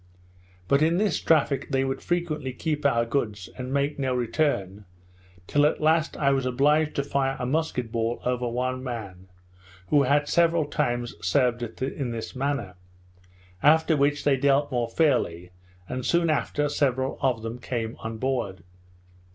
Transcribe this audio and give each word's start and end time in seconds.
But 0.67 0.81
in 0.81 0.97
this 0.97 1.19
traffic 1.19 1.69
they 1.69 1.83
would 1.83 2.01
frequently 2.01 2.53
keep 2.53 2.87
our 2.87 3.05
goods, 3.05 3.49
and 3.55 3.71
make 3.71 3.99
no 3.99 4.15
return, 4.15 4.85
till 5.45 5.63
at 5.63 5.79
last 5.79 6.17
I 6.17 6.31
was 6.31 6.47
obliged 6.47 6.95
to 6.95 7.03
fire 7.03 7.35
a 7.37 7.45
musket 7.45 7.91
ball 7.91 8.19
over 8.25 8.47
one 8.47 8.83
man 8.83 9.27
who 9.89 10.01
had 10.01 10.27
several 10.27 10.65
times 10.65 11.13
served 11.21 11.61
us 11.61 11.79
in 11.83 12.09
this 12.09 12.35
manner; 12.35 12.77
after 13.61 13.95
which 13.95 14.23
they 14.23 14.37
dealt 14.37 14.71
more 14.71 14.89
fairly; 14.89 15.51
and 15.87 16.03
soon 16.03 16.31
after 16.31 16.67
several 16.67 17.19
of 17.21 17.43
them 17.43 17.59
came 17.59 17.95
on 17.99 18.17
board. 18.17 18.63